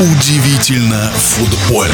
Удивительно 0.00 1.10
футбольно. 1.16 1.92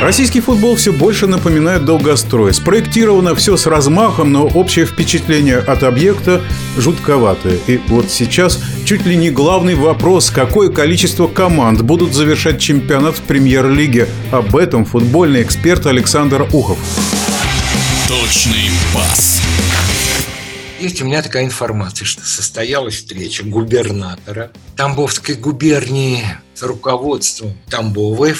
Российский 0.00 0.40
футбол 0.40 0.74
все 0.74 0.90
больше 0.90 1.26
напоминает 1.26 1.84
долгострой. 1.84 2.54
Спроектировано 2.54 3.34
все 3.34 3.58
с 3.58 3.66
размахом, 3.66 4.32
но 4.32 4.46
общее 4.46 4.86
впечатление 4.86 5.58
от 5.58 5.82
объекта 5.82 6.40
жутковатое. 6.78 7.58
И 7.66 7.78
вот 7.88 8.10
сейчас 8.10 8.58
чуть 8.86 9.04
ли 9.04 9.16
не 9.16 9.30
главный 9.30 9.74
вопрос, 9.74 10.30
какое 10.30 10.70
количество 10.70 11.28
команд 11.28 11.82
будут 11.82 12.14
завершать 12.14 12.58
чемпионат 12.58 13.16
в 13.16 13.20
премьер-лиге. 13.20 14.08
Об 14.30 14.56
этом 14.56 14.86
футбольный 14.86 15.42
эксперт 15.42 15.84
Александр 15.84 16.48
Ухов. 16.52 16.78
Точный 18.08 18.70
пас. 18.94 19.31
Есть 20.82 21.00
у 21.00 21.04
меня 21.04 21.22
такая 21.22 21.44
информация, 21.44 22.04
что 22.04 22.26
состоялась 22.26 22.96
встреча 22.96 23.44
губернатора 23.44 24.50
Тамбовской 24.76 25.36
губернии 25.36 26.24
с 26.56 26.62
руководством 26.64 27.56
Тамбова 27.70 28.30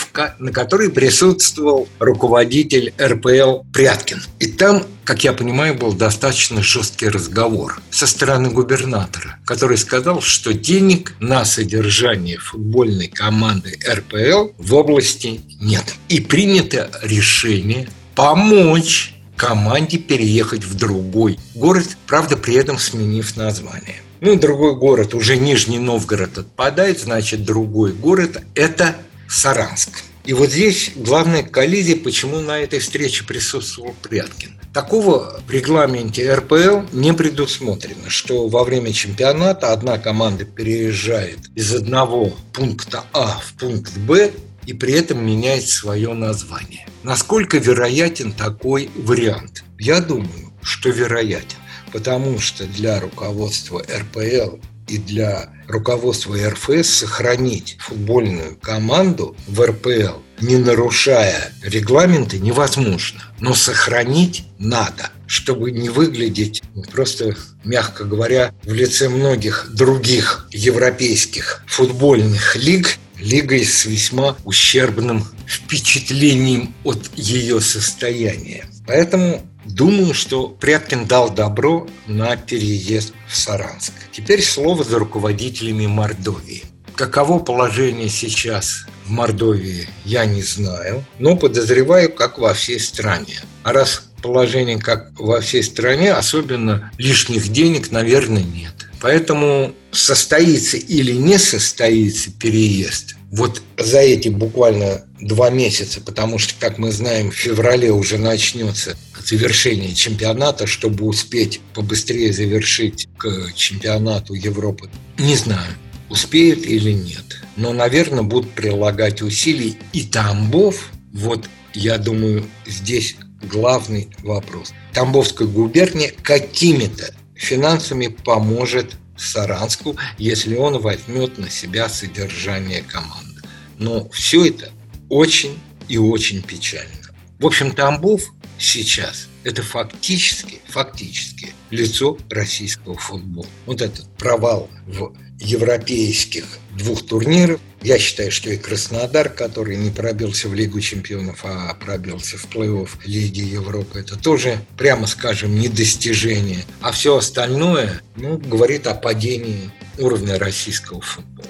на 0.41 0.51
которой 0.51 0.91
присутствовал 0.91 1.89
руководитель 2.01 2.93
РПЛ 3.01 3.61
Пряткин. 3.73 4.25
И 4.41 4.49
там, 4.49 4.83
как 5.05 5.23
я 5.23 5.35
понимаю, 5.35 5.77
был 5.77 5.93
достаточно 5.93 6.65
жесткий 6.65 7.09
разговор 7.09 7.81
со 7.91 8.09
стороны 8.09 8.51
губернатора, 8.51 9.37
который 9.47 9.79
сказал, 9.79 10.21
что 10.21 10.53
денег 10.53 11.15
на 11.21 11.45
содержание 11.45 12.39
футбольной 12.39 13.07
команды 13.07 13.79
РПЛ 13.89 14.49
в 14.59 14.75
области 14.75 15.43
нет. 15.61 15.95
И 16.09 16.19
принято 16.19 16.91
решение 17.05 17.89
помочь 18.17 19.12
команде 19.37 19.99
переехать 19.99 20.65
в 20.65 20.75
другой 20.75 21.39
город, 21.55 21.97
правда, 22.07 22.37
при 22.37 22.55
этом 22.55 22.79
сменив 22.79 23.37
название. 23.37 23.97
Ну, 24.21 24.37
другой 24.37 24.77
город, 24.77 25.15
уже 25.15 25.37
Нижний 25.37 25.79
Новгород 25.79 26.39
отпадает, 26.39 27.01
значит, 27.01 27.45
другой 27.45 27.93
город– 27.93 28.43
это 28.55 28.97
Саранск. 29.29 30.05
И 30.25 30.33
вот 30.33 30.51
здесь 30.51 30.93
главная 30.95 31.43
коллизия, 31.43 31.97
почему 31.97 32.41
на 32.41 32.59
этой 32.61 32.79
встрече 32.79 33.25
присутствовал 33.25 33.97
Пряткин. 34.03 34.61
Такого 34.73 35.43
в 35.47 35.51
регламенте 35.51 36.33
РПЛ 36.33 36.83
не 36.93 37.13
предусмотрено, 37.13 38.09
что 38.09 38.49
во 38.49 38.65
время 38.65 38.93
чемпионата 38.93 39.73
одна 39.73 39.99
команда 39.99 40.45
переезжает 40.45 41.39
из 41.55 41.75
одного 41.75 42.33
пункта 42.53 43.05
А 43.13 43.41
в 43.41 43.53
пункт 43.59 43.97
Б 43.99 44.31
и 44.67 44.73
при 44.73 44.95
этом 44.95 45.27
меняет 45.27 45.69
свое 45.69 46.15
название. 46.15 46.87
Насколько 47.03 47.59
вероятен 47.59 48.33
такой 48.33 48.89
вариант? 48.95 49.65
Я 49.79 50.01
думаю, 50.01 50.53
что 50.63 50.89
вероятен, 50.91 51.59
потому 51.93 52.39
что 52.39 52.65
для 52.65 53.01
руководства 53.01 53.83
РПЛ 53.83 54.59
и 54.87 54.99
для 54.99 55.51
руководства 55.67 56.37
РФС 56.37 56.89
сохранить 56.89 57.77
футбольную 57.81 58.57
команду 58.57 59.37
в 59.49 59.61
РПЛ, 59.61 60.21
не 60.41 60.59
нарушая 60.59 61.53
регламенты, 61.63 62.39
невозможно. 62.39 63.23
Но 63.41 63.55
сохранить 63.55 64.45
надо, 64.59 65.11
чтобы 65.27 65.73
не 65.73 65.89
выглядеть 65.89 66.63
просто, 66.93 67.35
мягко 67.65 68.05
говоря, 68.05 68.55
в 68.63 68.73
лице 68.73 69.09
многих 69.09 69.71
других 69.73 70.47
европейских 70.53 71.65
футбольных 71.67 72.55
лиг 72.55 72.99
лигой 73.19 73.65
с 73.65 73.87
весьма 73.87 74.37
ущербным 74.45 75.27
впечатлением 75.53 76.75
от 76.85 77.11
ее 77.17 77.61
состояния. 77.61 78.67
Поэтому 78.87 79.43
думаю, 79.65 80.15
что 80.15 80.49
Пряткин 80.49 81.07
дал 81.07 81.31
добро 81.31 81.87
на 82.07 82.37
переезд 82.37 83.13
в 83.29 83.37
Саранск. 83.37 83.93
Теперь 84.13 84.43
слово 84.43 84.85
за 84.85 84.99
руководителями 84.99 85.87
Мордовии. 85.87 86.65
Каково 86.95 87.39
положение 87.39 88.09
сейчас 88.09 88.87
в 89.07 89.11
Мордовии, 89.11 89.89
я 90.05 90.27
не 90.27 90.43
знаю, 90.43 91.05
но 91.19 91.37
подозреваю, 91.37 92.13
как 92.13 92.39
во 92.39 92.53
всей 92.55 92.79
стране. 92.79 93.41
А 93.63 93.73
раз 93.73 94.12
положение 94.23 94.79
как 94.79 95.13
во 95.19 95.41
всей 95.41 95.63
стране, 95.63 96.13
особенно 96.13 96.91
лишних 96.99 97.49
денег, 97.49 97.91
наверное, 97.91 98.43
нет. 98.43 98.73
Поэтому 99.01 99.75
состоится 99.91 100.77
или 100.77 101.13
не 101.13 101.39
состоится 101.39 102.31
переезд, 102.31 103.17
вот 103.33 103.63
за 103.79 104.01
эти 104.01 104.29
буквально 104.29 105.07
два 105.19 105.49
месяца, 105.49 106.03
потому 106.03 106.39
что, 106.39 106.53
как 106.61 106.77
мы 106.77 106.93
знаем, 106.93 107.31
в 107.31 107.35
феврале 107.35 107.91
уже 107.91 108.19
начнется 108.19 108.95
завершение 109.25 109.95
чемпионата, 109.95 110.67
чтобы 110.67 111.07
успеть 111.07 111.61
побыстрее 111.73 112.33
завершить 112.33 113.09
к 113.17 113.53
чемпионату 113.55 114.35
Европы. 114.35 114.91
Не 115.19 115.35
знаю, 115.35 115.73
успеют 116.11 116.67
или 116.67 116.93
нет. 116.93 117.43
Но, 117.57 117.73
наверное, 117.73 118.23
будут 118.23 118.51
прилагать 118.53 119.23
усилий. 119.23 119.79
И 119.95 120.03
Тамбов, 120.03 120.91
вот 121.13 121.49
я 121.75 121.99
думаю, 121.99 122.45
здесь 122.67 123.17
главный 123.43 124.09
вопрос. 124.23 124.73
Тамбовская 124.93 125.49
губерния 125.49 126.13
какими-то 126.23 127.15
финансами 127.35 128.09
поможет 128.09 128.97
Саранску, 129.17 129.97
если 130.19 130.57
он 130.57 130.81
возьмет 130.81 131.39
на 131.39 131.51
себя 131.51 131.89
содержание 131.89 132.83
команды. 132.83 133.43
Но 133.79 134.09
все 134.11 134.47
это 134.47 134.71
очень 135.09 135.59
и 135.89 135.99
очень 135.99 136.43
печально. 136.43 136.91
В 137.39 137.47
общем, 137.47 137.73
Тамбов 137.73 138.23
сейчас– 138.59 139.29
это 139.45 139.63
фактически, 139.63 140.61
фактически 140.69 141.53
лицо 141.71 142.17
российского 142.31 142.97
футбола. 142.97 143.47
Вот 143.67 143.83
этот 143.83 144.09
провал 144.17 144.71
в 144.87 145.13
европейских 145.41 146.45
двух 146.77 147.05
турниров. 147.05 147.61
Я 147.83 147.99
считаю, 147.99 148.31
что 148.31 148.49
и 148.49 148.57
Краснодар, 148.57 149.29
который 149.29 149.77
не 149.77 149.91
пробился 149.91 150.49
в 150.49 150.55
Лигу 150.55 150.81
чемпионов, 150.81 151.41
а 151.43 151.75
пробился 151.75 152.39
в 152.39 152.47
плей-офф 152.47 152.89
Лиги 153.05 153.41
Европы, 153.41 153.99
это 153.99 154.17
тоже, 154.17 154.61
прямо 154.79 155.09
скажем, 155.09 155.59
недостижение. 155.59 156.65
А 156.81 156.93
все 156.93 157.17
остальное 157.17 158.01
ну, 158.17 158.39
говорит 158.39 158.87
о 158.87 158.95
падении 158.95 159.73
уровня 159.99 160.39
российского 160.39 161.01
футбола. 161.01 161.49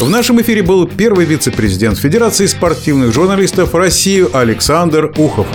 В 0.00 0.08
нашем 0.08 0.42
эфире 0.42 0.62
был 0.62 0.88
первый 0.88 1.24
вице-президент 1.24 1.98
Федерации 1.98 2.46
спортивных 2.46 3.14
журналистов 3.14 3.76
России 3.76 4.26
Александр 4.36 5.14
Ухов. 5.16 5.46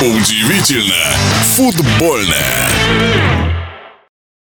Удивительно 0.00 0.94
футбольное. 1.56 2.68